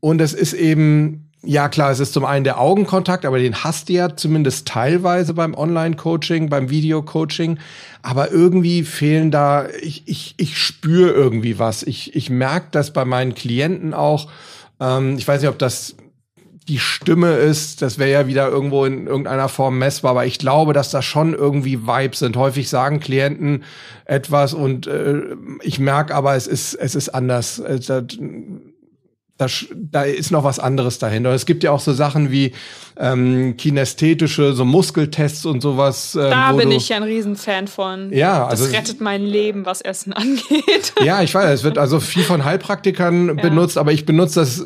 [0.01, 3.89] Und es ist eben ja, klar, es ist zum einen der Augenkontakt, aber den hast
[3.89, 7.59] du ja zumindest teilweise beim Online-Coaching, beim Video-Coaching.
[8.03, 11.83] Aber irgendwie fehlen da, ich, ich, ich spüre irgendwie was.
[11.83, 14.31] Ich, ich merke das bei meinen Klienten auch.
[14.79, 15.97] Ähm, ich weiß nicht, ob das
[16.69, 20.73] die Stimme ist, das wäre ja wieder irgendwo in irgendeiner Form messbar, aber ich glaube,
[20.73, 22.37] dass da schon irgendwie Vibes sind.
[22.37, 23.65] Häufig sagen Klienten
[24.05, 25.23] etwas und äh,
[25.63, 27.59] ich merke aber, es ist, es ist anders.
[27.59, 27.81] Äh,
[29.39, 31.33] da, da ist noch was anderes dahinter.
[31.33, 32.53] Es gibt ja auch so Sachen wie
[32.97, 36.15] ähm, kinästhetische, so Muskeltests und sowas.
[36.15, 38.13] Ähm, da bin ich ja ein Riesenfan von.
[38.13, 40.93] Ja, also das rettet mein Leben, was Essen angeht.
[41.03, 43.35] Ja, ich weiß, es wird also viel von Heilpraktikern ja.
[43.35, 44.65] benutzt, aber ich benutze das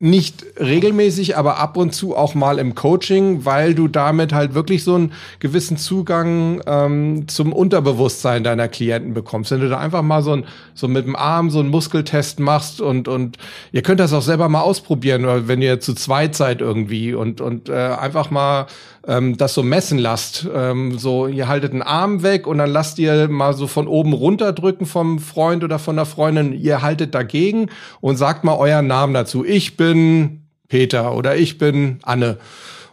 [0.00, 4.84] nicht regelmäßig, aber ab und zu auch mal im Coaching, weil du damit halt wirklich
[4.84, 9.50] so einen gewissen Zugang ähm, zum Unterbewusstsein deiner Klienten bekommst.
[9.50, 12.80] Wenn du da einfach mal so, ein, so mit dem Arm so einen Muskeltest machst
[12.80, 13.38] und, und
[13.72, 17.68] ihr könnt das auch selber mal ausprobieren, wenn ihr zu zweit seid irgendwie und, und
[17.68, 18.66] äh, einfach mal
[19.08, 20.46] ähm, das so messen lasst.
[20.54, 24.12] Ähm, so, ihr haltet einen Arm weg und dann lasst ihr mal so von oben
[24.12, 26.52] runterdrücken vom Freund oder von der Freundin.
[26.52, 29.44] Ihr haltet dagegen und sagt mal euren Namen dazu.
[29.44, 29.87] Ich bin
[30.68, 32.38] Peter oder ich bin Anne.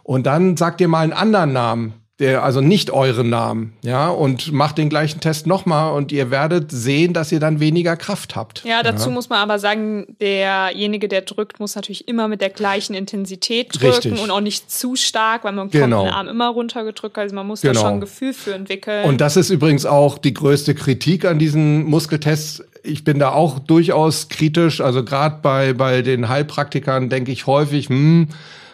[0.02, 4.50] Und dann sagt ihr mal einen anderen Namen der also nicht euren Namen, ja, und
[4.50, 8.64] macht den gleichen Test nochmal und ihr werdet sehen, dass ihr dann weniger Kraft habt.
[8.64, 9.14] Ja, dazu ja.
[9.14, 13.92] muss man aber sagen, derjenige, der drückt, muss natürlich immer mit der gleichen Intensität drücken
[13.92, 14.22] Richtig.
[14.22, 15.98] und auch nicht zu stark, weil man genau.
[15.98, 17.74] kommt den Arm immer runtergedrückt, also man muss genau.
[17.74, 19.04] da schon ein Gefühl für entwickeln.
[19.04, 22.64] Und das ist übrigens auch die größte Kritik an diesen Muskeltests.
[22.82, 27.90] Ich bin da auch durchaus kritisch, also gerade bei, bei den Heilpraktikern denke ich häufig,
[27.90, 28.28] hm,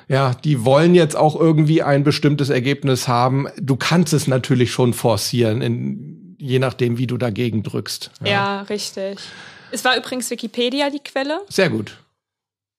[0.08, 3.48] ja, die wollen jetzt auch irgendwie ein bestimmtes Ergebnis haben.
[3.60, 8.10] Du kannst es natürlich schon forcieren, in, je nachdem, wie du dagegen drückst.
[8.24, 8.30] Ja.
[8.30, 9.18] ja, richtig.
[9.70, 11.40] Es war übrigens Wikipedia die Quelle.
[11.48, 11.98] Sehr gut.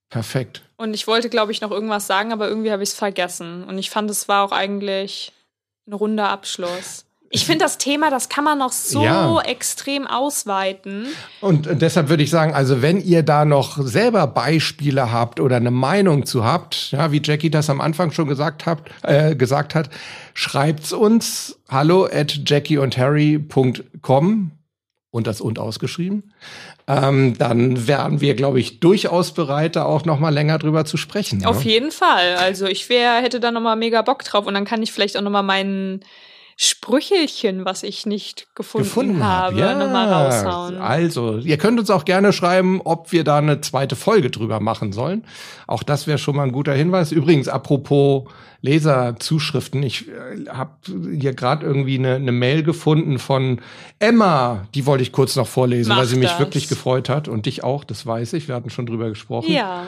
[0.10, 0.62] Perfekt.
[0.76, 3.64] Und ich wollte, glaube ich, noch irgendwas sagen, aber irgendwie habe ich es vergessen.
[3.64, 5.32] Und ich fand, es war auch eigentlich
[5.88, 7.06] ein runder Abschluss.
[7.36, 9.42] Ich finde das Thema, das kann man noch so ja.
[9.42, 11.08] extrem ausweiten.
[11.42, 15.72] Und deshalb würde ich sagen, also wenn ihr da noch selber Beispiele habt oder eine
[15.72, 19.90] Meinung zu habt, ja, wie Jackie das am Anfang schon gesagt hat, äh, gesagt hat,
[20.36, 24.52] schreibt's uns hallo at jackieundharry.com
[25.10, 26.36] und das und ausgeschrieben.
[26.88, 30.98] Ähm, dann wären wir, glaube ich, durchaus bereit, da auch noch mal länger drüber zu
[30.98, 31.48] sprechen.
[31.48, 31.72] Auf ne?
[31.72, 32.36] jeden Fall.
[32.36, 35.18] Also ich wäre, hätte da noch mal mega Bock drauf und dann kann ich vielleicht
[35.18, 36.06] auch noch mal meinen
[36.64, 39.74] Sprüchelchen, was ich nicht gefunden, gefunden habe, ja.
[39.74, 40.78] nochmal raushauen.
[40.78, 44.94] Also, ihr könnt uns auch gerne schreiben, ob wir da eine zweite Folge drüber machen
[44.94, 45.24] sollen.
[45.68, 47.12] Auch das wäre schon mal ein guter Hinweis.
[47.12, 48.24] Übrigens, apropos
[48.62, 50.72] Leserzuschriften, ich äh, habe
[51.20, 53.60] hier gerade irgendwie eine, eine Mail gefunden von
[54.00, 56.40] Emma, die wollte ich kurz noch vorlesen, Mach weil sie mich das.
[56.40, 59.52] wirklich gefreut hat und dich auch, das weiß ich, wir hatten schon drüber gesprochen.
[59.52, 59.84] Ja.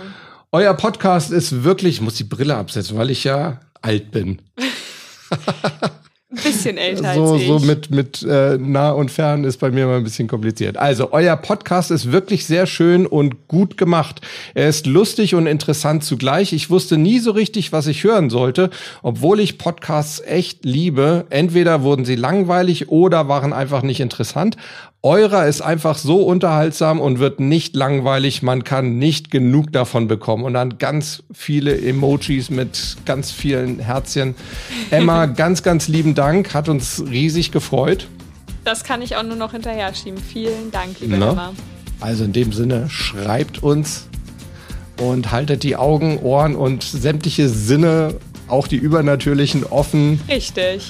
[0.52, 4.42] Euer Podcast ist wirklich, ich muss die Brille absetzen, weil ich ja alt bin.
[6.38, 7.48] Ein bisschen älter so, als ich.
[7.48, 10.78] So mit, mit äh, nah und fern ist bei mir mal ein bisschen kompliziert.
[10.78, 14.22] Also, euer Podcast ist wirklich sehr schön und gut gemacht.
[14.54, 16.54] Er ist lustig und interessant zugleich.
[16.54, 18.70] Ich wusste nie so richtig, was ich hören sollte,
[19.02, 21.26] obwohl ich Podcasts echt liebe.
[21.30, 24.58] Entweder wurden sie langweilig oder waren einfach nicht interessant.
[25.06, 28.42] Eurer ist einfach so unterhaltsam und wird nicht langweilig.
[28.42, 30.44] Man kann nicht genug davon bekommen.
[30.44, 34.34] Und dann ganz viele Emojis mit ganz vielen Herzchen.
[34.90, 36.56] Emma, ganz, ganz lieben Dank.
[36.56, 38.08] Hat uns riesig gefreut.
[38.64, 40.18] Das kann ich auch nur noch hinterher schieben.
[40.18, 41.34] Vielen Dank, liebe Na?
[41.34, 41.54] Emma.
[42.02, 44.08] Also in dem Sinne, schreibt uns
[45.00, 48.16] und haltet die Augen, Ohren und sämtliche Sinne,
[48.48, 50.20] auch die übernatürlichen, offen.
[50.28, 50.90] Richtig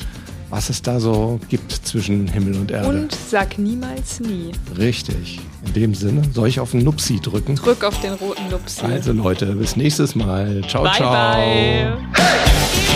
[0.50, 2.88] was es da so gibt zwischen Himmel und Erde.
[2.88, 4.52] Und sag niemals nie.
[4.78, 5.40] Richtig.
[5.66, 7.56] In dem Sinne, soll ich auf den Nupsi drücken?
[7.56, 8.86] Drück auf den roten Nupsi.
[8.86, 10.62] Also Leute, bis nächstes Mal.
[10.68, 11.12] Ciao, bye, ciao.
[11.12, 12.95] Bye.